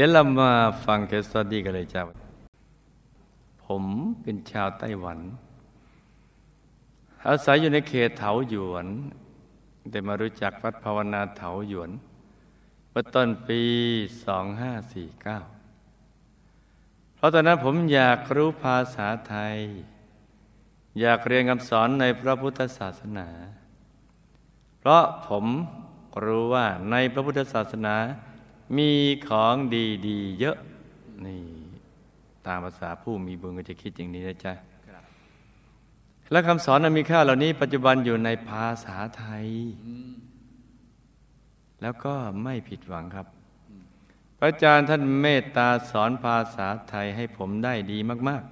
[0.00, 0.52] เดี๋ยวเรามา
[0.84, 2.02] ฟัง case study กันเลยจ้า
[3.64, 3.84] ผม
[4.22, 5.18] เป็นชาวไต้หวัน
[7.26, 8.86] อาศัยอยู่ในเขตเถาหยวน
[9.90, 11.90] ได้มารู้จักวัดภาวนาเถาหยวน
[12.90, 13.62] เมื่อต้นปี
[14.40, 19.54] 2549 เพราะตอนนั้นผมอยากรู้ภาษาไทย
[21.00, 23.28] อยากเรียนคำสอนในพระพุทธศาสนา
[24.78, 25.44] เพราะผม
[26.24, 27.96] รู้ว่าในพระพุทธศาสนา
[28.76, 28.90] มี
[29.28, 29.54] ของ
[30.06, 30.56] ดีๆเยอะ
[31.26, 31.40] นี่
[32.46, 34.54] ตามภาษาผู้มีบุญก็จะคิดอย่างนี้นะจ๊ะ
[36.30, 39.46] และคำสอนอันมีค่าเหล่านี้ปัจจุบันอยู่ในภาษาไทย
[41.82, 43.26] แล้วก็ไม่ผิดหวังครับ
[44.38, 48.42] พระอาจารย์ท่านเมตตาสอนภาษาไทยให้ผมได้ดีมาก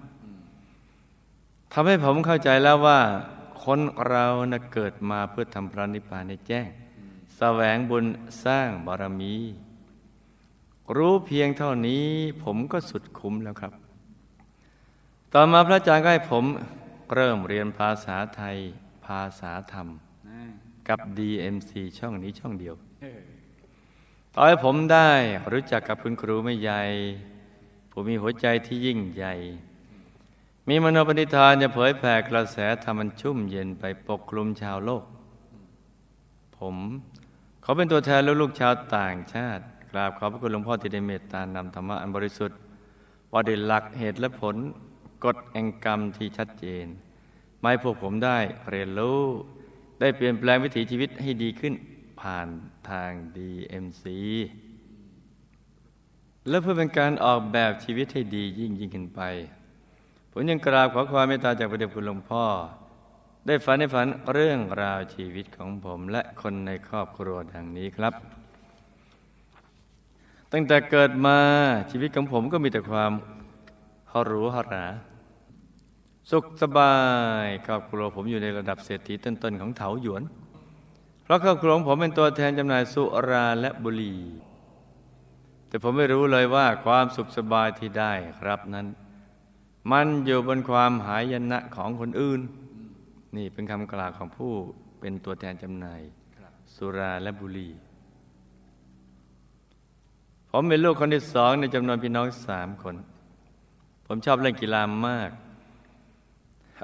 [0.77, 3.00] ๆทำให้ผมเข้าใจแล้วว่า
[3.64, 6.69] คนเรานะเกิดมาเพื่อทำพระนิพพานในแจ้ง
[7.36, 8.05] แสวงบุญ
[8.44, 9.34] สร้างบารมี
[10.97, 12.06] รู้เพียงเท่านี้
[12.44, 13.72] ผมก็สุดคุ้มแล้วครับ
[15.33, 16.44] ต่อมาพระอาจารย์ก็ให้ผม
[17.14, 18.56] เริ่มเรียนภาษาไทย
[19.06, 19.89] ภาษาธรรม
[20.89, 22.75] กับ DMC ช่องนี้ช่องเดียว
[24.34, 25.11] ต่อให้ผมได้
[25.53, 26.83] รู้จักกับคุณครูไม่ใหญ่
[27.92, 29.34] ผมมีหัวใจที่ยิ่งใหญ่
[30.69, 35.05] มีมโนปณิธานจะเผยแผ่กระแสธรรมันชุ่มเย็นไปปกคลุมชาวโลก
[36.59, 36.77] ผม
[37.62, 42.58] เขาเป็นตัวแทนลูกๆชาวต่างชาติ กราบขอบพระคุณหลวงพ่อที่ได้เมตตานำธรรมะอันบริสุทธิ์
[43.33, 44.56] ว่าด้หลักเหตุและผล
[45.25, 46.86] กฎแห่งกรรมที่ชัดเจน
[47.61, 48.39] ไม่พวกผมได้
[48.70, 49.20] เรียนรู้
[50.00, 51.75] ได้เปลี่ยนแปลงวิถีชีวิตให้ดีขึ้น
[52.21, 52.49] ผ่าน
[52.91, 54.04] ทาง DMC
[56.49, 59.20] และเพื่อเป็นการออกแบบชีวิตให้ดียิ่งยิ่งขึ้นไป
[60.32, 62.44] ผมยังกราบขอความเมตตาจากพระเดชคุณหลวงพ่อ
[63.47, 68.38] ได้ฝันในฝันเรื่องราวชีวิตของผมและคนในครอบครัวดังนี้ครับ
[70.53, 71.38] ตั้งแต่เกิดมา
[71.91, 73.12] ชีวิตของผมก็มีแต่ความ
[74.12, 74.86] หรูหรา
[76.31, 76.94] สุขสบา
[77.44, 80.22] ยครอบครัวผมอยู่ในระดับเศรษฐีต้นๆของเถาหยวน
[81.22, 84.20] เพราะครอบครัวผมเป็นตัวแทนจำหน่ายสุราและบุหรี่
[85.69, 88.87] แต่ผมไม่รู้เลยว่าความสุขสบายที่ได้ครับนั้น
[89.91, 92.41] มันอยู่บนความหายนะของคนอื่น
[93.37, 94.53] นี่เป็นคำกล่าวของผู้
[95.00, 96.00] เป็นตัวแทนจำหน่าย
[96.75, 97.72] สุราและบุหรี่
[100.50, 102.94] ผมเป็นลูกคนที่สองในจำนวนพี่น้องสามคน
[104.06, 105.31] ผมชอบเล่นกีฬามาก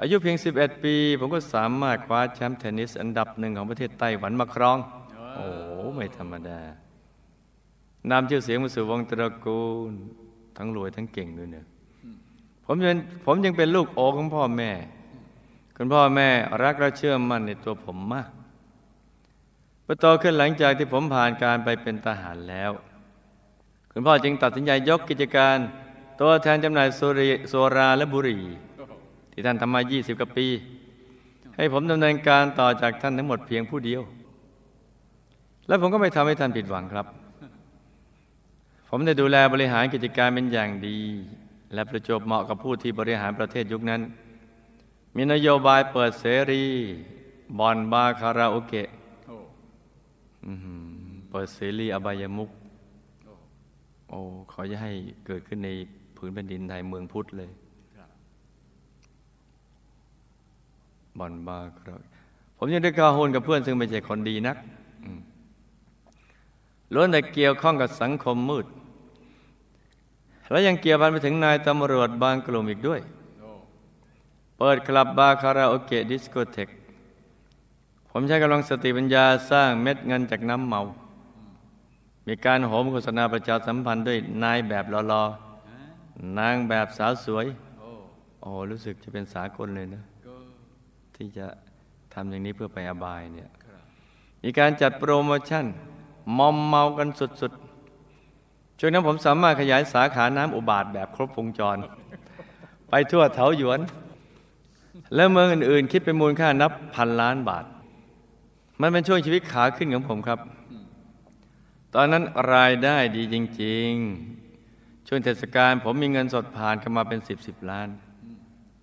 [0.01, 4.77] อายุเพียง 11 ปี ผมก็สามารถคว้าแชมป์เทนนิส อันดับหนึ่งของประเทศไต้หวันมาครอง
[5.35, 5.47] โอ้
[5.95, 6.59] ไม่ธรรมดา
[8.11, 9.93] นำชื่อเสียงมาสู่วงตระกูล
[10.57, 11.65] ทั้งรวยทั้งเก่งด้วยเนี่ย
[12.65, 14.71] ผมยังผมยังเป็นลูกโอของพ่อแม่
[15.75, 16.29] คุณพ่อแม่
[16.63, 18.29] รักและเชื่อมั่นในตัวผมมาก
[19.85, 22.71] พอโตขึ้นหลังจากที่ผมผ่านการไปเป็นทหารแล้ว
[23.97, 25.57] คุณพ่อจึงตัดสินใจยกกิจการ
[26.19, 28.41] ตัวแทนจำหน่ายสุริโซราและบุหรี่
[29.31, 30.47] ที่ท่านทำมา 20 กว่าปี
[31.55, 34.01] ให้ผมดำเนินการต่อจากท่านทั้งหมดเพียงผู้เดียว
[35.67, 37.05] และผมก็ไม่ทำให้ท่านผิดหวังครับ
[38.89, 40.99] ผมได้ดูแลบริหารกิจการเป็นอย่างดี
[41.73, 44.01] และประจบเหมาะกับผู้ที่บริหารประเทศยุคนั้น
[45.15, 46.65] มีนโยบายเปิดเสรี
[47.59, 48.87] บอนบาคาราโอเกะ
[51.29, 52.49] เปิดเสรีอบายมุก
[54.15, 54.21] อ้
[54.51, 54.91] เขาจะให้
[55.25, 55.69] เกิดขึ้นใน
[56.17, 57.51] ผืนแผ่นดินไทยเมืองพุทธเลย
[61.19, 61.99] บอนบาครับ
[62.57, 64.57] ผมยังได้กาโหนกับเพื่อนซึ่งไม่ใช่คนดีนัก
[66.93, 68.65] ล้วนแต่เกี่ยวข้องกับสังคมมืด
[70.49, 72.99] และยังเกี่ยวพันไปถึงนายตำรวจบางกลุ่มอีกด้วย
[74.57, 76.69] เปิดคลับบาคาราโอเกะดิสโกเทค
[78.11, 80.81] ผมใช้กำลังสติปัญญาสร้างเม็ดเงินจากน้ำเมา
[82.27, 87.45] มีการโหมโฆษณาประชาสัมพันธ์ด้วยนายแบบรอๆนางแบบสาวสวย
[88.41, 90.03] โอ้รู้สึกจะเป็นสากลเลยนะ
[91.15, 91.45] ที่จะ
[92.13, 93.49] ทำอย่างนี้เพื่อไปอบายเนี่ย
[94.43, 95.65] มีการจัดโปรโมชั่น
[96.37, 101.77] มอมเมากันสุดๆช่วงนั้นผมสามารถขยายสาขาน้ำอุบาทแบบครบวงจร
[102.89, 103.79] ไปทั่วเถาหยวน
[105.15, 107.65] และเมืองอื่นๆ คิดเป็นมูลค่านับพันล้านบาท
[108.81, 110.39] มันเป็นช่วงชีวิตขาขึ้นของผมครับ
[111.95, 113.91] ตอนนั้นรายได้ดีจริง
[114.49, 117.89] ๆ ช่วงเทศกาลผมมีเงินสดผ่านเข้ามาเป็นสิบสิบล้าน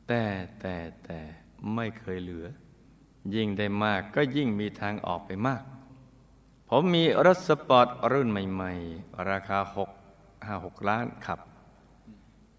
[0.09, 0.25] แต่
[0.61, 1.19] แต่แต่
[1.75, 2.47] ไม่เคยเหลือ
[3.35, 5.63] ยิ่งได้มากก็ยิ่งมีทางออกไปมาก
[6.69, 9.91] ผมมีรถสปอร์ตรุ่นใหม่ ๆ ราคาหก
[10.47, 11.41] ห้าหกล้านขับ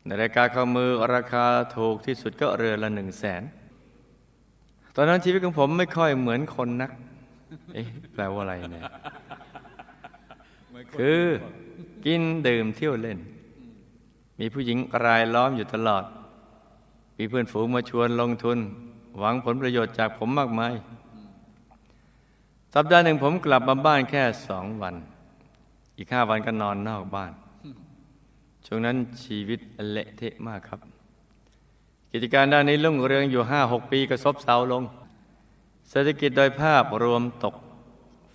[0.05, 1.45] ในรายการเข้ามือราคา
[1.75, 3.43] ถูกที่สุดก็เรือละหนึ่งแสน
[4.95, 6.91] ตอนนั้นชีวิตของผมไม่ค่อยเหมือนคนนัก
[7.73, 8.83] เอ๊ะแปลว่าอะไรเนี่ย
[10.97, 11.21] คือ
[12.05, 13.19] กินดื่มเที่ยวเล่น
[14.39, 16.03] มีผู้หญิงรายล้อมอยู่ตลอด
[17.17, 18.57] มีเพื่อนฝูงมาชวนลงทุน
[19.19, 20.73] หวังผลประโยชน์จากผมมากมาย
[22.73, 24.95] สัปดาห์หนึ่งผมกลับมาบ้านแค่สองวัน
[25.97, 27.31] อีกห้าวันก็นอนนอกบ้าน
[28.65, 29.59] ช่วงนั้นชีวิต
[29.91, 30.79] เละเทะมากครับ
[32.11, 34.83] กิจการด้านนี้รุ่งเรืองอยู่ห้าหกปีก็ซบเซาลง
[35.89, 37.55] เศรษฐกิจโดยภาพรวมตก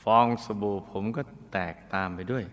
[0.02, 1.22] ฟองสบู่ผมก็
[1.52, 2.44] แตกตามไปด้วย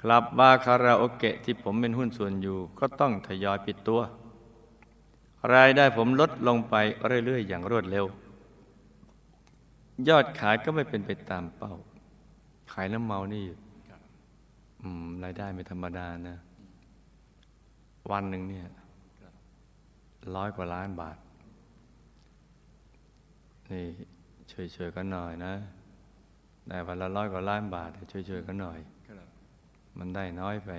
[0.00, 4.00] คลับบาคาราโอเกะที่ผมเป็นหุ้นส่วนอยู่ ก็ต้องทยอยปิดตัว
[5.54, 6.74] รายได้ผมลดลงไป
[7.24, 8.06] เรื่อยๆ อย่างรวดเร็ว
[10.08, 11.74] ยอดขายก็ไม่เป็นไปตามเป้า
[12.72, 13.44] ขายน้ำเมานี่
[15.24, 16.36] รายได้ไม่ธรรมดานะ
[18.10, 18.66] วันหนึ่งเนี่ย
[20.36, 21.16] ร้อยกว่าล้านบาท
[23.70, 23.84] นี่
[24.50, 25.52] ช่วยๆกันหน่อยนะ
[26.70, 28.78] ได้วันละร้อยกว่าล้านบาทช่วยๆกันหน่อย
[29.98, 30.70] มันได้น้อยไป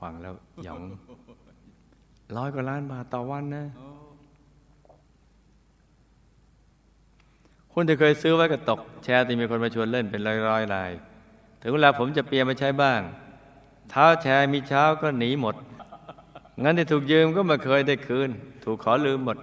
[0.00, 0.34] ฟังแล้ว
[0.64, 0.82] หยอง
[2.36, 3.66] ร้อยกว่าล้านบาทต่อวันนะ
[7.72, 10.90] หุ้นที่เคยซื้อไว้ก็ตก แชร์ที่มีคนมาชวนเล่นเป็นร้อยๆราย
[11.60, 13.00] ถึงเวลาผมจะเปลี่ยนมาใช้บ้าง
[13.90, 15.54] เท้าแชร์มีเช้าก็หนีหมด
[16.60, 18.30] เงินที่ถูกยืมก็ไม่เคยได้คืน
[18.64, 19.38] ถูกขอลืมหมด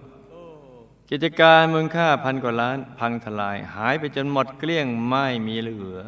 [1.10, 6.00] กิจการมูลค่าพันกว่าล้าน พังทลาย หายไปจนหมดเกลี้ยงไม่มีเหลือ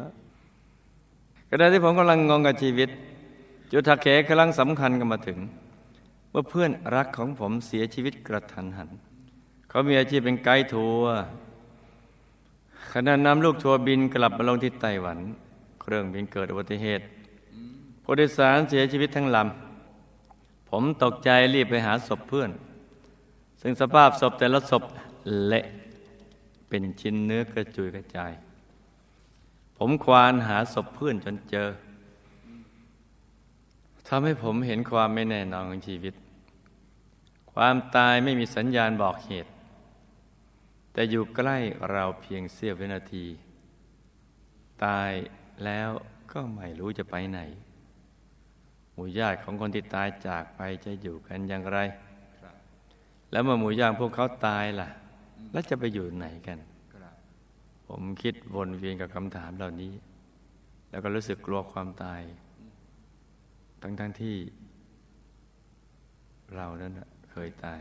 [1.50, 2.88] ขณะที่ผมกำลังงงกับชีวิต
[3.72, 5.38] จุดทักเขกำลังสำคัญก็มาถึง
[6.30, 8.90] เมื่อเพื่อนรักของผมเสียชีวิตกระทันหัน
[9.68, 11.14] เขามีอาชีพเป็นไกด์ทัวร์
[12.92, 15.18] ขณะนำลูกทัวร์บินกลับมาลงที่ไต้หวัน
[15.80, 17.04] เครื่องบินเกิดอุบัติเหตุ
[18.02, 22.50] ผู้โดยสารเสียชีวิตทั้งลำผมตกใจรีบไปหาศพเพื่อน
[23.60, 24.82] ซึ่งสภาพศพแต่ละศพ
[25.46, 25.64] เละ
[26.68, 28.32] เป็นชิ้นเนื้อกระจุยกระจาย
[29.76, 31.68] ผมควานหาศพเพื่อนจนเจอ
[34.08, 36.14] ทำให้ผมเห็นความไม่แน่นอนของชีวิต
[37.52, 39.50] ความตายไม่มีสัญญาณบอกเหตุ
[40.92, 41.56] แต่อยู่ใกล้
[41.90, 43.26] เราเพียงเสี้ยววินาที
[44.84, 45.12] ตาย
[45.64, 45.90] แล้ว
[46.32, 47.40] ก็ไม่รู้จะไปไหน
[48.92, 51.78] หมู่ญาติของคนที่ตายจากไปจะอยู่กันอย่างไร
[53.30, 54.88] แล้วเมื่อหมู่ญาติพวกเขาตายล่ะ
[55.52, 56.58] แล้วจะไปอยู่ไหนกัน
[57.88, 59.92] ผมคิดวนเวียนกับคำถามเหล่านี้
[60.90, 62.20] แล้วก็รู้สึกกลัวความตาย
[63.82, 64.36] ทั้งทั้งที่
[66.54, 66.92] เรานั้น
[67.30, 67.80] เคยตาย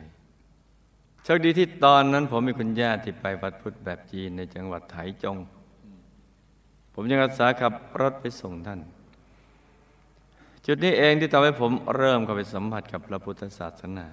[1.23, 5.37] โชคดีที่ตอนนั้น ผมมีคุณญาติที่ไปวัดพุทธแบบจีนในจังหวัดไถจง
[6.93, 8.79] ผมยังอาสาขับรถไปส่งท่าน
[10.65, 14.07] จุดนี้เองที่ทำให้ผมเริ่มเข้าไปสัมผัสกับพระพุทธศาสนา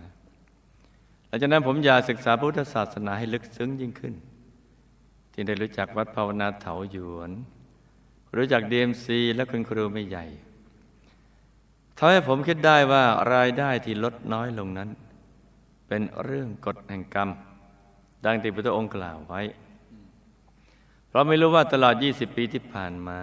[1.26, 4.14] หลังจากนั้นผมอยากศึกษาพุทธศาสนาให้ลึกซึ้งยิ่งขึ้น
[5.32, 7.30] ที่ได้รู้จักวัดภาวนาเถาหยวน
[8.36, 10.24] รู้จักดียมซีและคุณครูไม่ใหญ่
[11.96, 14.90] ทำให้ผมคิดได้ว่ารายได้ที่ลดน้อยลงนั้น
[15.88, 17.30] เป็นเรื่องกฎแห่งกรรม
[18.24, 19.42] ดังที่พระองค์กล่าวไว้
[21.08, 23.20] เพราะไม่รู้ว่าตลอด 20 ปีที่ผ่านมา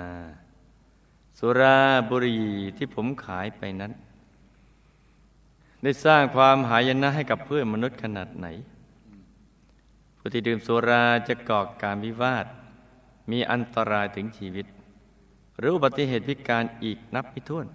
[1.40, 2.40] สุราบุรี
[2.78, 3.92] ที่ผมขายไปนั้น
[5.84, 8.48] ได้สร้างความหายนะให้กับเพื่อนมนุษย์ขนาดไหน
[10.18, 12.46] ผู้ที่ดื่มสุราจะก่อการวิวาท
[13.32, 14.66] มีอันตรายถึงชีวิต
[15.58, 17.68] หรืออุบัติเหตุพิการอีกนับไม่ถ้วน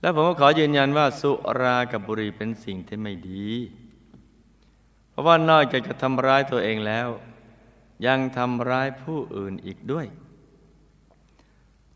[0.00, 3.48] และผมก็ขอยืนยันว่าสุรากับบุหรี่เป็นสิ่งที่ไม่ดี
[5.10, 7.08] เพราะว่านอกจากจะทำร้ายตัวเองแล้ว
[8.06, 10.06] ยังทำร้ายผู้อื่นอีกด้วย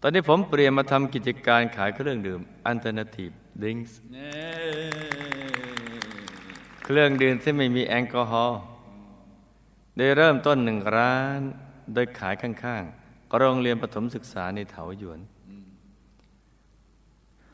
[0.01, 2.41] ตอนนี้ผมเปลี่ยนมาทำกิจการขายเครื่องดื่ม
[2.71, 8.61] Alternative Drinks เครื่องดื่มที่ไม่มีแอลกอฮอล์
[9.97, 11.41] ได้เริ่มต้นหนึ่งร้าน
[11.95, 15.21] โดยขายข้างๆโรงเรียนประถมศึกษาในเถาหยวน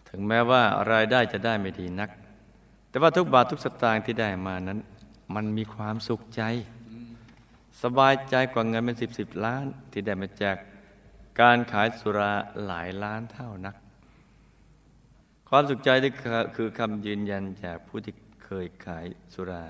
[0.08, 2.10] ถึงแม้ว่ารายได้จะได้ไม่ดีนัก
[2.90, 4.78] แต่ว่าทุกบาททุกสตางค์ที่ได้มานั้น
[5.34, 6.42] มันมีความสุขใจ
[7.82, 10.56] สบายใจกว่าเงินเป็นสิบสิบล้าน ที่ได้มาจาก
[11.40, 12.32] การขายสุรา
[12.66, 13.74] หลายล้านเท่านัก
[15.48, 16.12] ความสุขใจที่
[16.56, 19.64] คือคำยืนยันจากผู้ที่เคยขายสุรา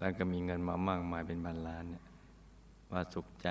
[0.00, 2.04] แล้วก็มีเงินมามากมายเป็นพันล้านเนี่ย
[2.92, 3.48] ว่าสุขใจ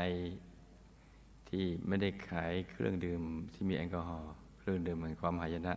[1.50, 3.22] ที่ไม่ได้ขายเครื่องดื่ม
[3.54, 5.74] ที่มีแอลกอฮอล์เครื่องดื่มเหมือนความหายนะ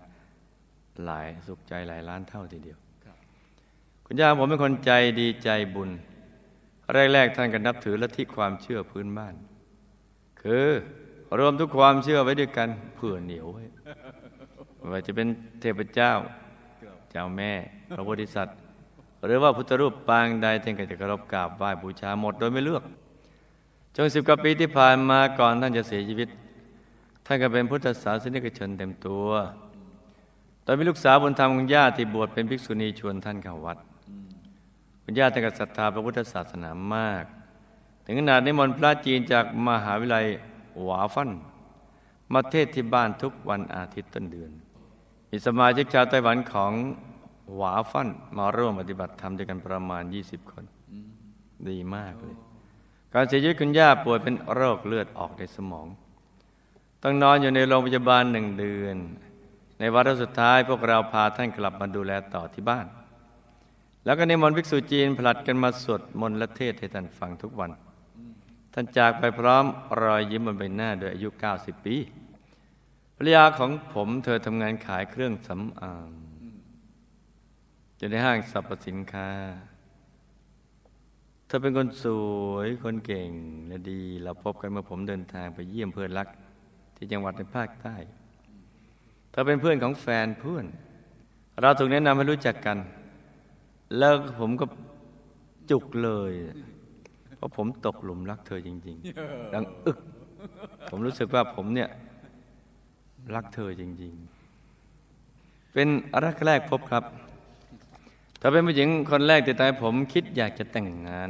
[1.04, 2.78] หลายสุขใจหลายล้านเท่าทีเดียว
[4.06, 5.90] คุณย่าผมเป็นคนใจดีใจบุญ
[7.12, 9.34] แรกๆท่านก็นับถือลัทธิความเชื่อพื้นบ้าน
[10.42, 10.66] คือ
[11.38, 13.64] รวมทุกความเชื่อไว้ด้วยกันเพื่อเหนียวไว้
[14.92, 15.26] ว่าจะเป็น
[15.60, 16.12] เทพเจ้า
[17.10, 17.52] เจ้าแม่
[17.96, 18.56] พระโพธิสัตว์
[19.26, 22.82] หรือว่าพุทธรูปปางใดท่านก็จะเคารพกราบไหว้บูชาหมดโดยไม่เลือก
[23.94, 26.28] จนสิบกว่าปีที่ผ่านมาก่อนท่านจะเสียชีวิต
[27.26, 29.28] ท่านก็เป็นพุทธศาสนิกชนเต็มตัว
[30.64, 33.78] ตอนมีลูกสาวบุญธรรมของญาติที่บวชเป็นภิกษุณีชวนท่านเข้าวัด
[35.02, 37.24] คุณญาติท่านก็ศรัทธาพระพุทธศาสนามาก
[38.04, 40.26] ถึงขนาดนิมนต์พระจีนจากมหาวิทยาลัย
[40.88, 41.30] วาฟัน
[42.32, 44.50] มาเทศที่บ้านทุกวันอาทิตย์ต้นเดือน
[45.30, 46.72] มีสมาชิกชาวไต้หวันของ
[47.56, 50.64] หวาฟันมาร่วมปฏิบัติธรรมด้วยกันประมาณ 20 คน
[51.68, 52.36] ดีมากเลย
[53.14, 55.86] การเสียชีวิตคุณย่าป่วยเป็นโรคเลือดออกในสมอง
[57.02, 58.96] ต้องนอนอยู่ในโรงพยาบาลหนึ่งเดือน
[59.78, 62.86] ในวาระสุดท้ายพวกเราพาท่านกลับมาดูแลต่อที่บ้าน
[64.04, 67.70] แล้วก็นิมนต์ภิกษุจีนผลัดกันมาสวดมนต์และเทศให้ท่านฟังทุกวัน
[68.78, 69.64] ท่านจากไปพร้อม
[70.02, 71.96] รอยยิ้มบนใบหน้าโดยอายุ 90 ปี
[73.16, 76.10] ภรรยาของผมเธอทำงานขายเครื่องสำอาง
[77.98, 79.28] อยู่ในห้างสรรพสินค้า
[81.46, 82.04] เธอเป็นคนส
[82.50, 83.30] วยคนเก่ง
[83.68, 86.28] และดี เราพบกันเมื่อผมเดินทางไปเยี่ยมเพื่อนรัก
[86.96, 87.96] ที่จังหวัดในภาคใต้
[89.30, 90.66] เธอเป็นเพื่อนของแฟนเพื่อน
[91.60, 92.78] เราถูกแนะนำให้รู้จักกัน
[93.98, 94.64] แล้วผมก็
[95.70, 96.32] จุกเลย
[97.36, 99.98] เพราะผมตกหลุมรักเธอจริง ๆ ดังอึก
[100.90, 101.88] ผมรู้สึกว่าผมเนี่ย
[103.34, 104.12] รักเธอจริง
[104.92, 105.88] ๆ เป็น
[106.24, 107.04] รักแรกพบครับ
[108.38, 111.28] เธอเป็นผู้หญิงคนแรกที่ตายผมคิดอยากจะแต่งงาน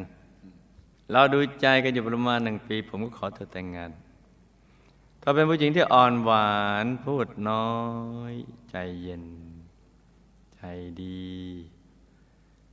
[1.12, 3.90] เราดูใจกันอยู่ประมาณหนึ่งปี ผมก็ขอเธอแต่งงาน
[5.18, 6.50] เธอเป็นผู้หญิงที่อ่อนหวา
[6.84, 7.70] นพูดน้อ
[8.32, 8.34] ย
[8.70, 9.25] ใจเย็น
[10.54, 10.62] ใจ
[11.02, 11.26] ดี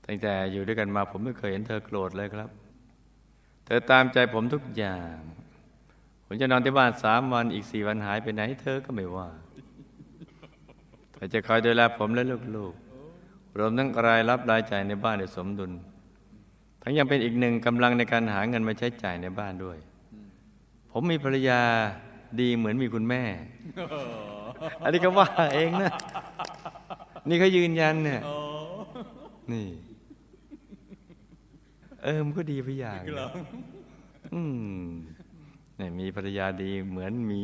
[0.05, 2.49] ตั้งแต่อยู่ด้วยกันมาผมไม่เคยเห็นเธอโกรธเลยครับ
[3.65, 5.15] เธอตามใจผมทุกอย่าง
[6.25, 9.29] ผมจะนอนที่บ้านสามวันอีกสี่วันหายไปไหน เธอก็ไม่ว่า
[11.13, 12.25] เธอจะคอยดูแลผมและ
[12.57, 15.71] ลูกๆ รวมทั้งรายรับรายจ่ายในบ้านในสมดุล
[16.81, 19.77] ทั้งยังเป็นอีกหนึ่งกำลังในการหาเงินมาใช้จ่ายในบ้านด้วย
[20.91, 21.61] ผมมีภรรยา
[22.39, 23.23] ดีเหมือนมีคุณแม่
[24.83, 25.91] อันนี้ก็ว่าเองนะ
[27.29, 28.21] นี่เขายืนยันเนี่ย
[29.51, 29.67] นี่
[32.03, 33.29] เออมันก็ดีไปอย่างนะ
[34.33, 34.41] อื
[34.81, 34.87] ม
[35.77, 37.43] เนี่ยมีภรรยาดีเหมือนมี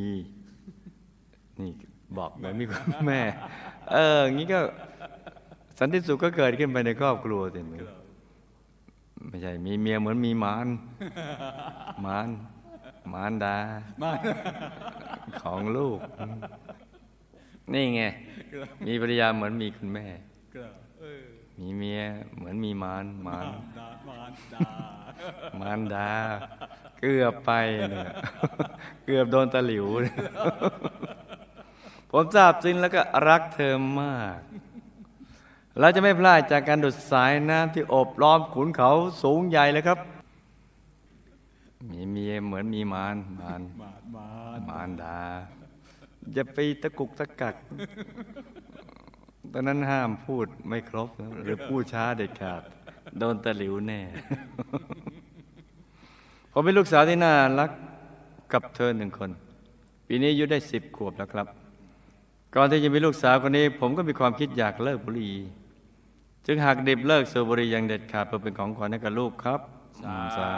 [1.60, 1.72] นี่
[2.18, 3.22] บอกเหมือนมีคุณแม่
[3.92, 4.60] เอออย่างนี้ก็
[5.80, 7.60] สันติสุขก็เกิดขึ้นไปในครอบครัวสิ
[9.28, 10.68] ไม่ใช่ มีเมียเหมือนมีมาร
[12.06, 12.30] มาร
[13.14, 13.58] มารดา
[15.44, 16.00] ของลูก
[17.74, 18.02] นี่ไง
[18.86, 20.08] มีภรรยาเหมือนมีคุณแม่
[21.60, 22.02] มีเมีย
[22.36, 23.46] เหมือนมีมารมาร
[25.60, 26.12] มารดา
[27.00, 27.52] เกือบไป
[27.90, 28.12] เนี่ย
[29.06, 29.86] เกือบโดนตะหลิว
[32.12, 34.40] ผมทราบซึ้งแล้วก็รักเธอมาก
[35.80, 38.92] เราจะไม่พลาดจากการดุดสายน้ำที่อบล้อมขุนเขา
[39.24, 40.00] สูงใหญ่เลยครับ
[41.90, 43.62] มีเมียเหมือนมีมารมาร
[44.70, 45.20] มารดา
[46.34, 47.56] อย่าไปตะกุกตะกัก
[49.52, 51.10] ตอนนั้นห้ามพูดไม่ครบ
[51.44, 52.62] หรือพูดช้าเด็ดขาด
[53.18, 54.00] โดนตะหลิวแน่
[56.52, 57.72] ผมเป็นลูกสาวที่น่ารัก
[58.54, 59.30] กับเธอหนึ่งคน
[60.08, 61.48] ปีนี้อายุได้สิบขวบแล้วครับ
[62.56, 65.34] ก่อนที่จะมีลูกสาวคนนี้ ผมก็มีความคิดอยากเลิกบุหรี่
[66.46, 69.62] จึงหักดิบเลิกสูบบุหรี่อย่างเด็ดขาดเพื่อเป็นของขวัญให้กับลูกครับ
[70.38, 70.50] สา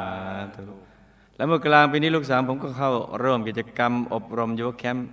[0.56, 0.76] ธุ
[1.36, 2.92] และเมื่อกลางปีนี้ลูกสาวผมก็เข้า
[3.24, 5.06] ร่วมกิจกรรม อบรมยุวแคมป์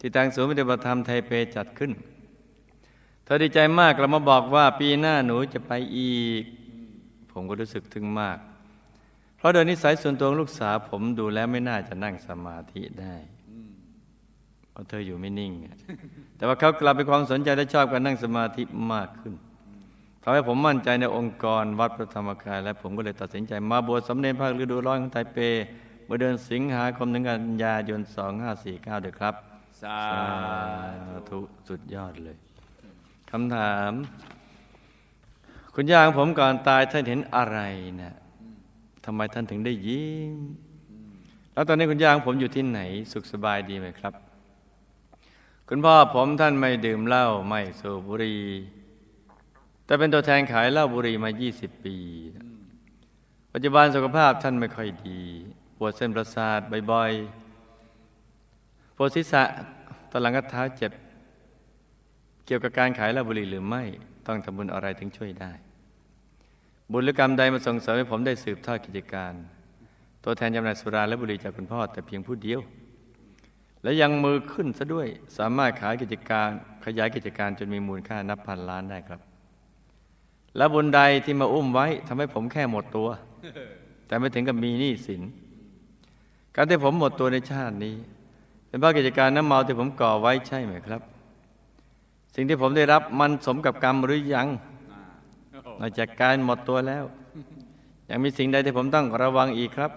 [0.00, 1.92] ที่ทางศูนย์ปฏิบัติธรรมไทเปจัดขึ้น
[3.24, 6.44] เธอดีใจมากเรามาบอกว่าปีหน้าหนูจะไปอีก
[7.38, 8.38] ผมก็รู้สึกทึ่งมาก
[9.36, 13.14] เพราะโดยนิสัยส่วนตัวของลูกสาวผมดูแล้วไม่น่าจะนั่งสมาธิได้
[14.70, 15.52] เพราะเธออยู่ไม่นิ่ง
[16.36, 19.34] แต่ว่าเขากลับไปความสนใจและชอบการนั่งสมาธิมากขึ้น
[20.22, 25.38] ทำให้ผมมั่นใจในองค์กรวัดพระธรรมกาย และผมก็เลยตัดสินใจมาบวชสำเร็จภาคฤดูร้อนของไทเป
[26.04, 28.00] เมื่อเดือนสิงหาคมถึงกันยายน
[28.52, 29.34] 2549ด้วยครับ
[29.82, 30.00] สา
[31.28, 32.36] ธุ สุดยอดเลย
[33.30, 33.92] คำถาม
[35.80, 37.58] คุณย่าของผมก่อนตายท่านเห็นอะไร
[38.00, 38.14] นะ
[39.04, 40.36] ทำไมท่านถึงได้ยิ้ม
[41.52, 42.80] แล้วตอนนี้คุณย่าของผมอยู่ที่ไหน
[43.12, 44.14] สุขสบายดีไหมครับ
[45.68, 48.42] คุณพ่อผมท่านไม่ดื่มเหล้าไม่สูบบุหรี่
[49.84, 51.96] แต่เป็นตัวแทนขายเหล้าบุหรี่มา 20 ปี
[53.52, 55.20] ปัจจุบันสุขภาพท่านไม่ค่อยดี
[55.78, 56.60] ปวดเส้นประสาท
[56.92, 59.42] บ่อยๆปวดศีรษะ
[60.10, 60.92] ตอนหลังก็เท้าเจ็บ
[62.46, 63.84] เกี่ยวกับการขายเหล้าบุหรี่หรือไม่
[64.26, 65.52] ต้องทำบุญอะไรถึงช่วยได้
[66.92, 69.32] บุญหรือกรรมใดมาส่งเสริมให้ผมได้สืบทอดกิจการ
[70.24, 72.60] ตัวแทนจำหน่ายสุราและบุหรี่จากคุณพ่อแต่เพียงผู้เดียว
[73.82, 76.48] และยังมือขึ้นซะด้วยสามารถขายกิจการ
[76.84, 79.20] ขยายกิจการจนมีมูลค่านับพันล้านได้ครับ
[80.56, 83.08] และบุญใดที่มาอุ้มไว้ทำให้ผมแค่หมดตัว
[84.06, 85.22] แต่ไม่ถึงกับมีหนี้สิน
[86.56, 87.94] การที่ผมหมดตัวในชาตินี้
[88.68, 91.00] เป็นเพราะกิจการน้ำเมาที่ผมก่อไว้ใช่ไหมครับ
[92.34, 94.46] สิ่งที่ผมได้รับมันสมกับกรรมหรือยัง
[95.80, 97.04] นอกจากการหมดตัวแล้ว
[98.10, 99.90] ยังมีสิ่งใดที่ผมต้องระวังอีกครับ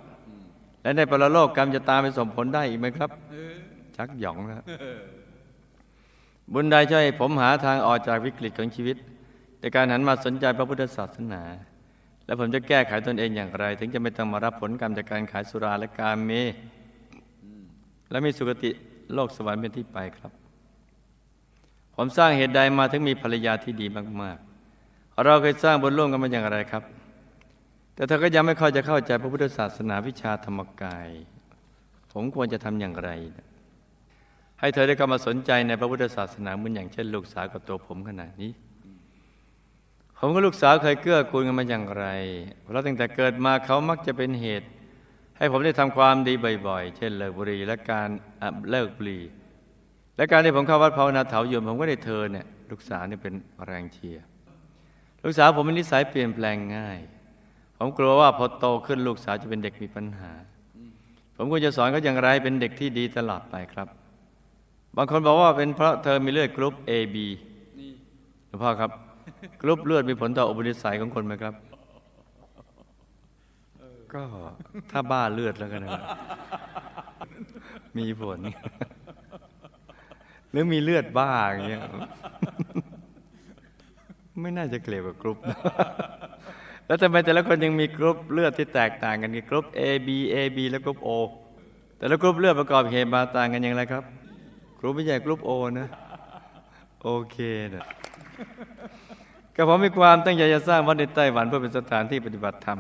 [0.82, 3.10] และในปรโลกกรรมจะตามไปส่งผลได้อีกไหมครับ
[3.96, 4.64] ชักหยองแล้ว
[6.54, 8.98] บุญใดช่วยผมหาทางออกจากวิกฤตของชีวิต
[9.60, 11.44] ในการหันมาสนใจพระพุทธศาสนา
[12.26, 16.32] และผมจะแก้ไขตนเองอย่างไร ถึงจะไม่ต้องมารับผลกรรมจากการขายสุราและการเม
[18.12, 18.72] และมีสุคติ
[19.14, 20.32] โลกสวรรค์เป็นที่ไปครับ
[21.96, 23.86] ผมสร้างเหตุใดมาถึงมีภรรยาที่ดี
[24.22, 24.51] มาก ๆ
[25.26, 26.84] เราเคยสร้างบุญร่วมกันมาอย่างไรครับ
[27.96, 31.10] แต่เธอก็ยังไม่ค่อยจะเข้าใจพระพุทธศาสนาวิชาธรรมกาย
[32.14, 33.10] ผมควรจะทำอย่างไร
[34.60, 38.52] ให้เธอได้เข้ามาสนใจในพระพุทธศาสนาเหมือนอย่างเช่น ลูกสาวกับตัวผมขนาดนี้
[40.18, 42.06] ผมกับลูกสาวเคยเกื้อกูลกันมาอย่างไร
[42.62, 44.68] เพราะตั้งแต่เกิดมาเขามักจะเป็นเหตุ
[45.38, 46.34] ให้ผมได้ทำความดี
[46.68, 48.10] บ่อยๆ เช่นเลิกบุหรี่และการ
[48.70, 49.24] เลิกบุหรี่
[50.18, 53.34] และการที่ผมเข้าวัดภาวนาเถาโยมผมก็ได้เธอเนี่ยลูกสาวเนี่ยเป็น
[53.66, 54.24] แรงเชียร์
[55.24, 57.00] ลูกสาวผมมีนิสัยเปลี่ยนแปลงง่าย
[57.78, 60.32] ผมกลัวว่าพอโตขึ้นลูกสาวจะเป็นเด็กมีปัญหา
[61.36, 63.88] ผมควรจะสอนเขาอย่างไรเป็นเด็กที่ดีตลอดไปครับ
[64.96, 67.16] บางคนบอกว่าเป็นเพราะเธอมีเลือดกรุ๊ป AB
[68.48, 68.92] หลวงพ่อครับ
[69.62, 71.56] กรุ๊ปเลือดมีผลต่ออุปนิสัยของคนไหมครับ
[74.14, 74.24] ก็
[74.92, 76.04] ถ้าบ้าเลือดแล้วกันนะ
[77.98, 78.40] มีผล
[80.52, 81.82] หรือมีเลือดบ้าอย่างเงี้ย
[84.40, 85.58] ไม่น่าจะเกี่ยวกับกรุ๊ปนะ
[86.88, 91.10] แล้วทำไมแต่ละคนยังมีกรุ๊ปเลือดที่แตกต่างกันกรุ๊ป A B AB แล้วกรุ๊ป O
[91.98, 94.04] แต่ละกรุ๊ปเลือดประกอบเหตุมาต่างกันอย่างไรครับ
[94.80, 95.88] กรุ๊ปไม่ใช่กรุ๊ป O นะ
[97.04, 97.38] โอเค
[97.74, 97.86] นะ
[99.56, 102.80] ก็ผมมีความตั้งใจจะสร้างวัดในไต้หวันเพื่อเป็นสถานที่ปฏิบัติธรรม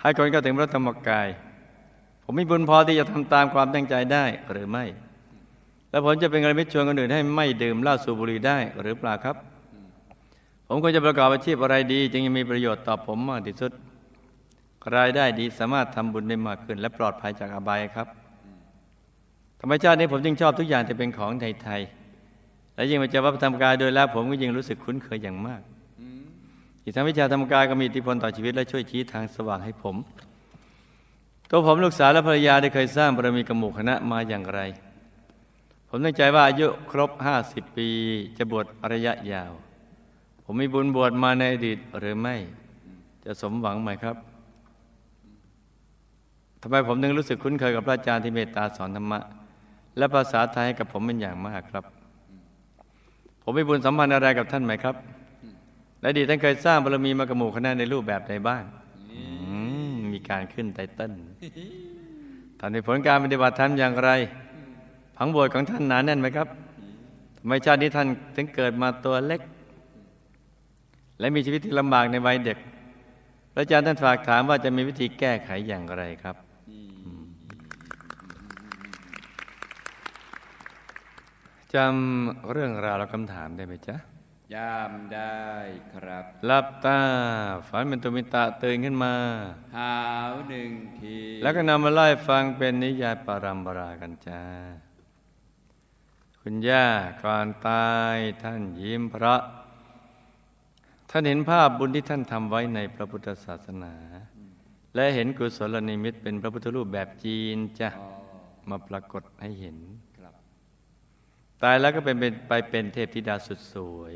[0.00, 1.28] ให้คนเข้าถึงพระธรรมกาย
[2.24, 4.84] ผมมีบุญพอที่จะทำตามความตั้งใจได้หรือไม่
[5.90, 9.36] แล้วผมจะเป็นอะไรไม่ชวนคนอื่นให้ไม่ดื่มเหล้าสูบบุหรี่ได้หรือเปล่าครับ
[10.74, 13.72] ผมควรจะประกอบอาชีพอะไรดี จึงจะมีประโยชน์ต่อผมมากที่สุด
[14.96, 18.06] รายได้ดีสามารถทำบุญได้มากขึ้น และปลอดภัยจากอบายครับ
[19.60, 21.30] ธรรมชาตินี้ผมจึงชอบทุกอย่างที่เป็นของ
[21.62, 25.60] ไทยๆและยิ่งมาเจอวัดธรรมกายโดยแล้ว ผมก็ยิ่งรู้สึกคุ้นเคยอย่างมาก
[26.82, 29.96] อีกทั้งวิชาธรรมกายก็มีอิทธิพลต่อชีวิตและช่วยชี้ทางสว่างให้ผม
[31.50, 34.60] ตัวผมลูกสาวและภรรยาได้เคยสร้างบารมีกหมู่คณะมาอย่างไร
[35.88, 37.88] ผมตั้งใจว่าอายุครบห้าสิบปี
[38.36, 39.52] จะบวชระยะยาว
[40.44, 42.34] ผมมีบุญบวชมาในอดีตหรือไม่
[43.24, 44.16] จะสมหวังไหมครับ
[46.62, 49.20] ทำไมผมถึงรู้สึกคุ้นเคยกับพระอาจารย์ที่เมตตาสอนธรรมะ
[49.96, 51.84] และภาษาไทยให้กับผมเป็นอย่างมากครับ
[53.42, 54.96] ผมมีบุญสัมพันธ์อะไรกับท่านไหมครับ
[56.00, 58.62] และดีท่านเคยสร้างบารมีมากระหมู่คณะในรูปแบบใดบ้าง
[60.12, 61.12] มีการขึ้นไตเติ้ล
[62.58, 64.10] ท่านมีผลการปฏิบัติธรรมอย่างไร
[65.16, 66.48] ผังบวชของท่านหนาแน่นไหมครับ
[67.36, 69.40] ทำไมชาตินี้ท่านถึงเกิดมาตัวเล็ก
[71.22, 72.58] และมีชีวิตที่ลำบากในวัยเด็ก
[73.54, 76.36] พระอาจารย์ท่านฝากถามว่าจะมีวิธีแก้ไขอย่างไรครับ
[81.74, 83.96] จำเรื่องราวและคำถามได้ไหมจ๊ะ
[84.54, 85.42] จำได้
[85.94, 87.00] ครับหลับตา
[87.68, 89.14] ฝันเป็นตุมิตะตื่นขึ้นมา
[89.76, 89.96] หา
[90.30, 94.42] วหนึ่งที แล้วก็นำมาไล่ฟังเป็นนิยายปารัมปรากันจ้า
[96.40, 96.86] คุณย่า
[97.22, 99.42] ก่อนตายท่านยิ้มเพราะ
[101.14, 103.94] ท่านเห็นภาพบุญที่ท่านทำไว้ในพระพุทธศาสนา
[104.94, 107.88] และเห็นกุศลนิมิตเป็นพระพุทธรูปแบบจีนจ้ะ
[108.70, 109.76] มาปรากฏให้เห็น
[111.62, 112.16] ตายแล้วก็เป็น
[112.48, 114.14] ไปเป็นเทพธิดาสุดสวย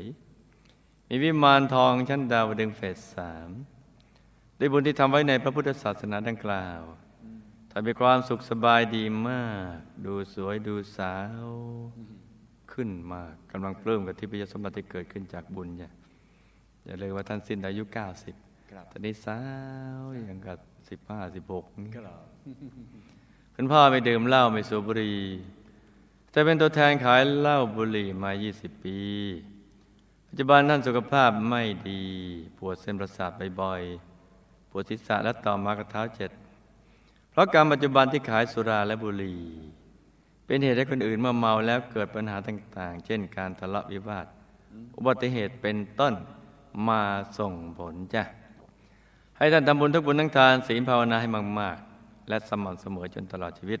[1.07, 3.49] มีวิมานทองชั้นดาวดึงเฟสสาม
[4.59, 6.81] ด้วยบุญที่ทำไว้ในพระพุทธศาสนาดังกล่าว
[7.71, 11.45] ทำให้ความสุขสบายดีมาก ดูสวยดูสาว
[12.71, 15.93] ขึ้นมากกำลังปลื้มกับที่พระสมบัติเกิดขึ้นจากบุญเนี่ย
[16.87, 18.35] อย่าเลยว่าท่านสิ้นอายุเก้าสิบ
[18.91, 19.39] ตอนนี้สา
[19.99, 20.57] วอย่างกับ
[20.89, 21.91] สิบห้าสิบหกนี่
[23.55, 25.19] คุณพ่อไม่ดื่มเหล้าไม่สูบบุหรี่
[26.31, 28.97] แต่เป็นตัวแทนขายเหล้าบุหรี่มา 20 ปี
[30.27, 32.03] ปัจจุบันท่านสุขภาพไม่ดี
[32.57, 36.31] ปวดเส้นประสาทบ่อยๆ ปวดศีรษะและต่อมากระเท้าเจ็ด
[37.31, 39.41] เพราะการปัจจุบันที่ขายสุราและบุหรี่
[40.45, 44.25] เป็นเหตุให้คนอื่นมาเมาแล้วเกิดปัญหาต่าง ๆ เช่นการทะเลาะวิวาท
[44.97, 46.13] อุบัติเหตุเป็นต้น
[46.87, 47.01] มา
[47.39, 48.23] ส่งผลจ้ะ
[49.37, 53.79] ให้ท่านทำบุญทุกบุญทั้งทานศีลภาวนาให้มากๆ และสม่ำเสมอจนตลอดชีวิต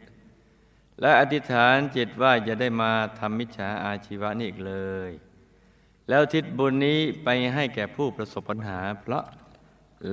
[1.01, 4.73] และอธิษฐานจิตว่าจะได้มาทำมิจฉาอาชีวะนี่อีกเล
[5.09, 5.11] ย
[6.09, 9.23] แล้วทิศบุญนี้ไปให้แก่ผู้ประสบปัญหา เพราะ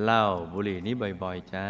[0.00, 1.68] เล่าบุหรี่นี้บ่อยๆจ้า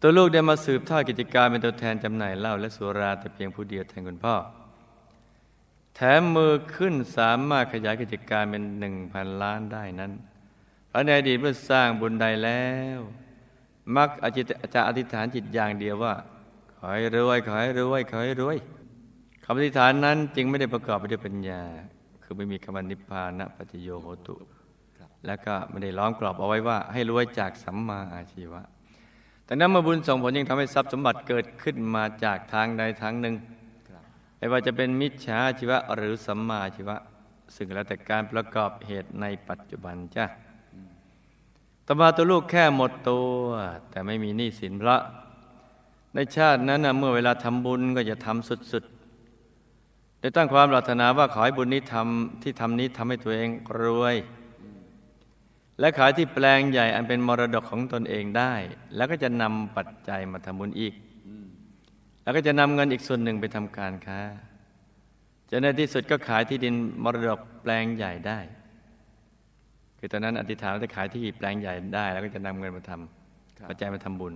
[0.00, 4.34] ตัวลูกได้มาสืบทอดกิจการเป็นตัวแทนจำหน่ายเหล้าและสุราแต่เพียงผู้เดียวแทนคุณพ่อ
[5.96, 10.12] แถมมือขึ้นสามารถขยายกิจการเป็นหนึ่งพันล้านได้นั้น
[10.90, 12.98] พระในอดีตเมื่อสร้างบุญใดแล้ว
[13.96, 14.32] มักอาจ
[14.74, 16.14] จะอธิษฐานจิตอย่างเดียวว่า
[16.76, 18.56] ขอให้รวยขอให้รวยขอให้รวย
[19.44, 21.62] คำอธิษฐานนั้นจึงไม่ได้ประกอบไปด้วยปัญญา
[22.22, 24.36] คือไม่มีคำนิพพานะปัจโยโหตุ
[25.26, 28.62] แล้วก็ไม่ได้ล้อมกรอบเอาไว้ว่า ให้รวยจากสัมมาอาชีวะ
[29.44, 33.34] แต่นั้นเมื่อบุญส่งผลยังทำให้ทรัพย์สมบัติเกิดขึ้นมาจากทางใดทางหนึ่ง
[34.42, 36.96] ไม่ว่าจะเป็นมิจฉาชีวะหรือสัมมาชีวะ
[37.56, 40.24] ซึ่งแล้วแต่การประกอบเหตุในปัจจุบันจ้ะ
[41.86, 43.36] ต่อมาตัวลูกแค่หมดตัว
[43.90, 44.96] แต่ไม่มีหนี้สินพระ
[46.14, 53.48] ในชาตินั้นนะเมื่อเวลาทำบุญก็จะทำสุดๆได้ตั้งความปรารถนาว่าขอให้บุญนี้ทำที่ทำนี้ทำให้ตัวเอง
[53.80, 54.16] รวย
[55.80, 58.54] และขายที่แปลงใหญ่อันเป็นมรดกของตนเองได้
[58.96, 60.94] แล้วก็จะนำปัจจัยมาทำบุญอีก
[62.22, 64.20] แล้วก็จะนำเงินอีกส่วนหนึ่งไปทำการค้า
[65.50, 68.38] จะในที่สุดก็ขายที่ดินมรดกแปลงใหญ่ได้
[69.98, 74.34] คือตอนนั้นอธิษฐานว่าจะขายที่แปลงใหญ่ได้ แล้วก็จะนำเงินมาทำปัจจัยมาทำบุญ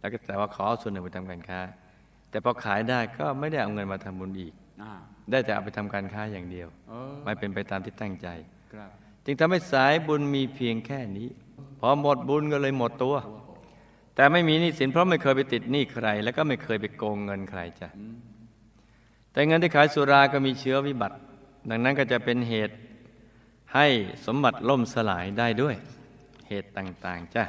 [0.00, 1.60] แล้วก็แต่ว่าขอเอาส่วนหนึ่งไปทำการค้า
[2.30, 4.52] แต่พอขายได้ก็ไม่ได้เอาเงินมาทำบุญอีก
[4.82, 4.92] อ่า
[5.30, 8.28] ได้แต่เอาไปทำการค้าอย่างเดียวเออไม่เป็นไปตามที่ตั้งใจ
[8.72, 8.90] ครับ
[9.24, 11.28] จึงทำให้สายบุญมีเพียงแค่นี้
[11.80, 13.16] พอหมดบุญก็เลยหมดตัว
[14.14, 17.88] แต่ไม่มีหนี้สินเพราะไม่เคยไปติดหนี้ใคร แล้วก็ไม่เคยไปโกงเงินใครจ้ะ
[19.32, 21.16] แต่เงินที่ขายสุราก็มีเชื้อวิบัติ
[21.70, 22.74] ดังนั้นก็จะเป็นเหตุ
[23.74, 23.86] ให้
[24.26, 25.74] สมบัติล่มสลายได้ด้วย
[26.48, 27.44] เหตุต่างๆจ้ะ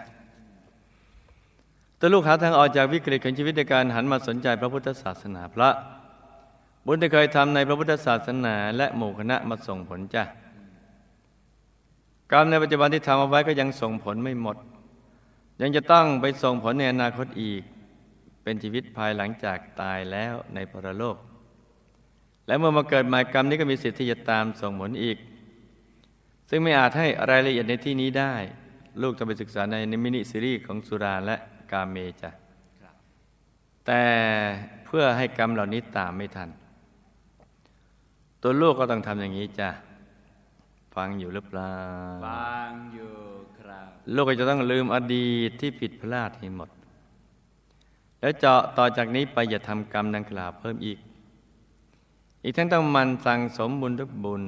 [2.00, 5.70] ตัวลูกหาทางออกจากวิกฤตของชีวิตในการหันมาสนใจพระพุทธศาสนาพระ
[6.86, 10.24] บุญที่เคยทำในพระพุทธศาสนา และหมู่คณะมาส่งผลจ้ะ
[12.32, 14.58] กรรมในปัจจุบันที่ทำเอาไว้ก็ยังส่งผลไม่หมด
[15.62, 17.62] ยังจะต้องไปส่งผลในอนาคตอีก
[18.44, 21.18] เป็นชีวิตภายหลังจากตายแล้วในปรโลก
[22.48, 25.18] และเมื่อมาเกิดใหม่กรรมนี้ก็มีสิทธิ์ที่จะตามส่งผลอีก
[26.50, 28.34] ซึ่งไม่อาจให้รายละเอียดในที่นี้ได้
[29.02, 31.36] ลูกต้องไปศึกษาในนิมินิซีรีส์ของสุราและ
[31.72, 32.32] กาเมจะ
[33.86, 34.04] แต่
[34.86, 36.50] เพื่อให้กรรมเหล่านี้ตามไม่ทัน
[38.42, 39.70] ตัวลูกก็ต้องทำอย่างนี้จ้ะ
[40.96, 41.76] ฟังอยู่หรือเปล่า
[42.28, 43.14] ฟังอยู่
[44.14, 46.70] ลูกก็จะต้องลืมอดีตที่ผิดพลาดให้หมด
[48.20, 51.00] แล้วเจาะต่อจากนี้ไปอย่าทำกรรมดังกล่าวเพิ่มอีก
[52.44, 54.44] อีกทั้งต้องมันสั่งสมบุญทุกบุญ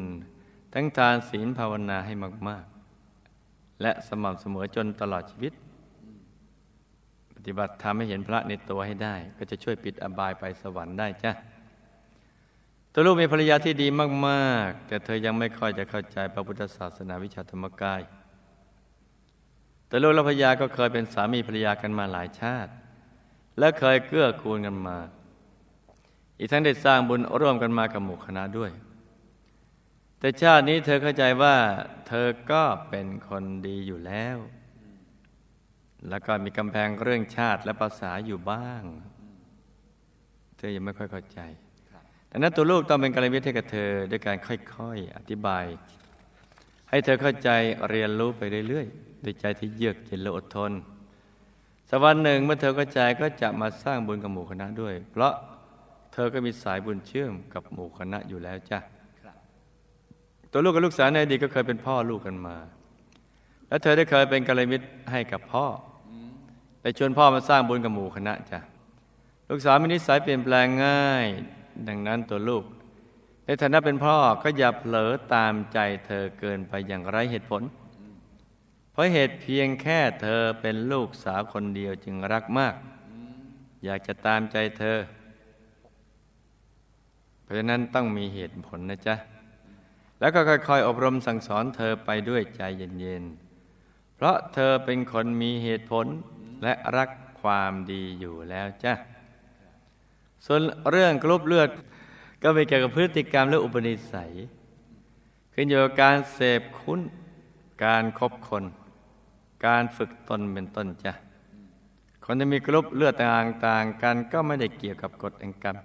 [0.73, 2.13] ทั้งทานศีลภาวนาให้
[2.47, 2.65] มาก
[3.21, 5.53] ๆ และสม่ำเสมอจนตลอดชีวิต
[7.35, 11.31] ปฏิบัติทำให้เห็นพระในตัวให้ได้ ก็จะช่วยปิดอบายไปสวรรค์ได้จ้ะ
[12.93, 13.87] ตัวลูกมีภรรยาที่ดี
[14.27, 18.01] มาก ๆ แต่เธอยังไม่ค่อยจะเข้าใจพระพุทธศาสนาวิชาธรรมกาย
[19.93, 22.71] แต่ลูกและภรรยาก็เคยเป็นสามีภรรยากันมาหลายชาติ
[23.59, 24.97] และเคยเกื้อกูลกันมา
[26.39, 28.71] อีกทั้งได้สร้างบุญร่วมกันมากับหมู่คณะด้วย
[30.19, 31.55] แต่ชาตินี้เธอเข้าใจว่า
[32.07, 34.37] เธอก็เป็นคนดีอยู่แล้ว
[36.09, 38.83] แล้วก็มีกำแพงเรื่องชาติและภาษาอยู่บ้าง
[40.57, 41.39] เธอยังไม่ค่อยเข้าใจ
[42.31, 45.65] ดังนั้นตัวลูกต้องเป็นกัลยาณมิตรให้กับเธอด้วยการค่อยๆอธิบาย
[46.89, 47.49] ให้เธอเข้าใจ
[47.89, 50.71] เรียนรู้ไปเรื่อยๆ ด้วยใจที่เยือกเย็นและอดทน
[51.89, 55.33] สักวันหนึ่งเมื่อเธอเข้าใจก็จะมาสร้างบุญกับหมู่คณะด้วย เพราะ
[56.13, 58.79] เธอก็มีสายบุญเชื่อมกับหมู่คณะอยู่แล้วจ้ะ
[60.51, 62.57] ตัวลูกกับลูกสาวในอดีตก็เคยเป็นพ่อลูกกันมา
[63.67, 65.65] และเธอได้เคยเป็นกัลยาณมิตรให้กับพ่อ
[66.81, 68.59] ได้ชวนพ่อมาสร้างบุญกับหมู่คณะจ้ะ
[69.49, 71.25] ลูกสาวมีนิสัยเปลี่ยนแปลงง่าย
[71.87, 72.63] ดังนั้นตัวลูก
[73.45, 77.61] ในฐานะเป็นพ่อก็อย่าเผลอตามใจเธอเกินไปอย่างไร้เหตุผล
[78.93, 82.75] เพราะเหตุเพียงแค่เธอเป็นลูกสาวคนเดียวจึงรักมาก
[83.83, 84.97] อยากจะตามใจเธอ
[87.43, 89.15] เพราะฉะนั้นต้องมีเหตุผลนะจ๊ะ
[90.19, 96.05] แล้วก็ค่อยๆ อบรมสั่งสอนเธอไปด้วยใจเย็นๆ เพราะเธอเป็นคนมีเหตุผล
[96.63, 97.09] และรัก
[97.41, 98.93] ความดีอยู่แล้วจ้ะ
[100.45, 101.69] ส่วนเรื่องกรุ๊ปเลือด
[102.43, 104.31] ก็เป็นเกี่ยวกับพฤติกรรมและอุปนิสัย
[105.53, 106.99] ขึ้นอยู่กับการเสพคุ้น
[107.83, 108.63] การคบคน
[109.65, 111.13] การฝึกตนเป็นต้นจ้ะ
[112.25, 115.77] คนที่มีกรุ๊ปเลือดต่างๆกันก็ไม่ได้เกี่ยวกับกฎแห่งกรรม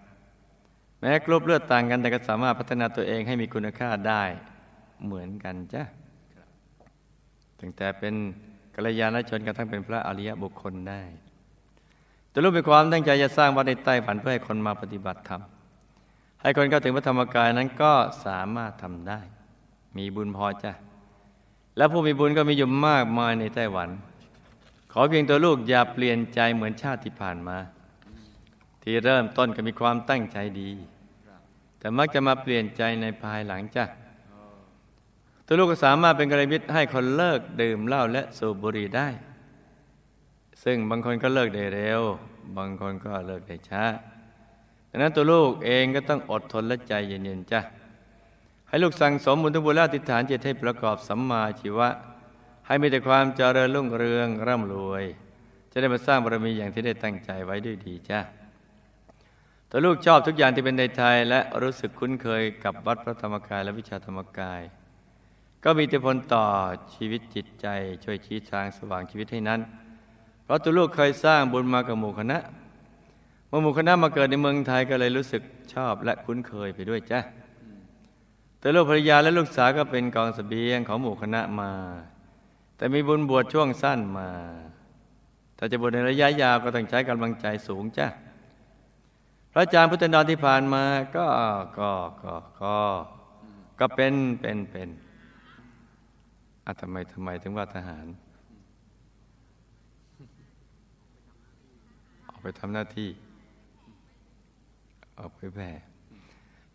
[1.01, 4.23] แม้กรุ๊ปเลือดต่างกันแต่ก็สามารถพัฒนาตัวเองให้มีคุณค่าได้
[5.05, 5.83] เหมือนกันจ้ะ
[7.61, 8.15] ตั้งแต่เป็น
[8.75, 11.01] กัลยาณชนกระทั่งเป็นพระอริยบุคคลได้
[12.31, 15.43] แต่ลูกมีความตั้งใจจะสร้างวัดในใต้ฝันเพื่อให้คนมาปฏิบัติธรรม
[16.43, 17.93] ให้คนเข้าถึงพระธรรมกายนั้นก็
[18.27, 19.21] สามารถทำได้
[19.97, 20.73] มีบุญพอจ้ะ
[21.79, 23.89] และผู้มีบุญก็มีอยู่มากมายในไต้หวัน
[24.93, 27.59] ขอเพียงตัวลูกอย่าเปลี่ยนใจเหมือนชาติที่ผ่านมา
[28.83, 30.71] ที่เริ่มต้นก็มีความตั้งใจดี
[31.79, 33.85] แต่มักจะมาเปลี่ยนใจในภายหลังจ้ะ
[35.47, 39.09] ตัวลูกก็สามารถเป็นกระยิตให้คนเลิกดื่มเหล้าและสูบบุหรี่ได้
[40.65, 42.03] ซึ่งบางคนก็เลิกได้เร็ว
[42.57, 43.85] บางคนก็เลิกได้ช้า
[44.91, 47.61] ดังนั้นตัวลูกเองก็ต้องอดทนและใจเย็นๆจ้ะ
[48.69, 51.89] ให้ลูกสั่งสมบุญทุบุญและติฐานจิตให้ประกอบสัมมาชีวะ
[52.67, 55.05] ให้มีแต่ความเจริญรุ่งเรืองร่ำรวย
[55.71, 58.21] จะได้มาสร้างบารมีอย่างที่ได้ตั้งใจไว้ด้วยดีจ้ะ
[59.71, 64.61] ตัวลูกชอบทุกอย่างที่เป็นในไทย และรู้สึกคุ้นเคยกับวัดพระธรรมกายและวิชาธรรมกาย
[65.65, 66.45] ก็มีอิทธิพลต่อ
[66.95, 67.67] ชีวิตจิตใจ
[68.05, 69.61] ช่วยชี้ทางสว่างชีวิตให้นั้น
[70.45, 72.39] เพราะตัวลูกเคยสร้างบุญมากับหมู่คณะ
[73.49, 75.43] เมื่อหมู่คณะมาเกิดในเมืองไทยก็เลยรู้สึก
[75.75, 77.21] ชอบและคุ้นเคยไปด้วยจ้ะ
[78.59, 81.73] แต่ลูกภรรยาและลูกสาวก็เป็นกองสเสบียงของหมู่คณะมา
[82.77, 84.31] แต่มีบุญบวชช่วงสั้นมา
[85.59, 88.07] ถ้าจะบวชในระยะยาวก็ต้องใช้กำลังใจสูงจ้ะ
[89.53, 90.85] พระอาจารย์พุทธนดรที่ผ่านมา
[91.17, 91.27] ก็
[91.79, 91.91] ก็
[92.23, 92.77] ก็ก็
[93.81, 94.89] ก็เป็นเป็นเป็น
[96.65, 98.07] อะทำไมทำไมถึงว่าทหาร
[102.29, 103.11] ออกไปทำหน้าที่
[105.19, 105.71] ออกไปแผ่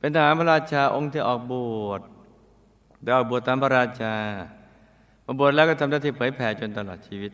[0.04, 1.54] เป็นทหารพระราชาองค์ที่ออกบ
[1.88, 2.02] วช
[3.04, 4.16] ได้ออกบวชตามพระราชา
[5.26, 7.32] มาบวชแล้วก็ทำหน้าที่เผยแผ่จนตลอดชีวิต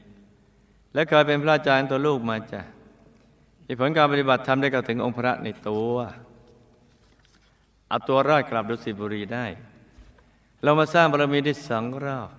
[0.93, 2.61] และเคยเป็นพระอาจารย์ตัวลูกมาจ้ะ
[3.67, 5.95] มีผลการปฏิบัติทำได้ก็ถึงองค์พระในตัว
[7.89, 9.45] เอาตัวรอดกลับดุสิตบุรีได้
[10.63, 12.29] เรามาสร้างบารมีได้สองรอบ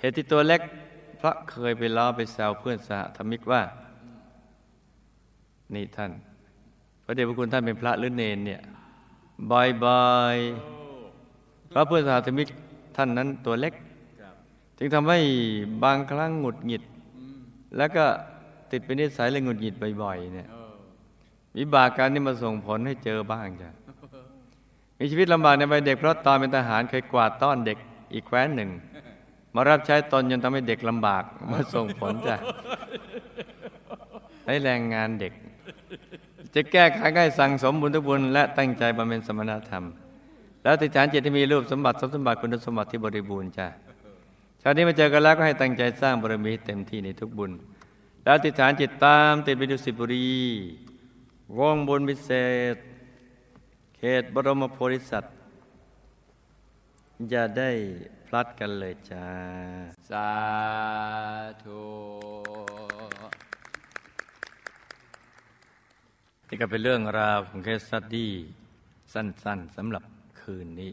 [0.00, 0.60] เหตุที่ตัวเล็ก
[1.20, 3.62] พระเคยไปล้อไปแซวเพื่อนสหธรรมิกว่า
[5.74, 6.12] นี่ท่าน
[7.04, 8.62] พระเดชพระคุณท่านเป็นพระหรือเนนเนี่ย
[9.50, 10.36] บอยบอย
[11.72, 12.48] พระเพื่อนสหธมิก
[12.96, 13.74] ท่านนั้นตัวเล็ก
[14.78, 15.18] จึงทำให้
[15.84, 16.82] บางครั้งหงุดหงิด
[17.76, 18.04] แล้วก็
[18.70, 20.48] ติดเป็นนิสัยเลยหงุดหงิดบ่อยๆเนี่ย
[21.58, 23.70] วิบากการนี้มาส่งผลให้เจอบ้างจ้ะ
[24.98, 27.78] มีชีวิตลำบากในวัยเด็กเพราะตอนเป็นทหารเคยกวาดต้อนเด็ก
[28.12, 28.70] อีกแคว้นหนึ่ง
[29.54, 32.36] มารับใช้ตนจนทำให้เด็กลำบากมาส่งผลจ้ะ
[34.46, 35.32] ให้แรงงานเด็ก
[36.54, 39.84] จะแก้ไขให้สั่งสมบุญทุกบุญและตั้งใจบำเพ็ญสมณธรรม
[40.62, 43.66] แล้วติฐานจิตที่มีรูปสมบัติสมบัติคุณสมบัติที่บริบูรณ์จ้ะ
[44.62, 47.52] ชาตินี้มาเจอกันแล้วก็ให้ตั้งใจสร้างบารมีเต็มที่ในทุกบุญ
[48.24, 50.34] แล้วติฐานจิตตามติดไปดูสิบุรี
[51.58, 52.30] วงบุญพิเศ
[52.74, 52.76] ษ
[53.96, 55.34] เขตบรมโพธิสัตว์
[57.30, 57.70] อย่าได้
[58.26, 59.28] พลัดกันเลยจ้า
[60.08, 60.28] สา
[61.62, 62.63] ธุ
[66.48, 68.32] นี่ก็เป็นเรื่องราวของเคสสตดี้
[69.14, 70.02] สั้น ๆสำหรับ
[70.40, 70.92] คืนนี้